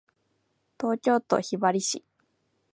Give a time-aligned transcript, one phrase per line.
[0.79, 2.03] 東京都雲雀市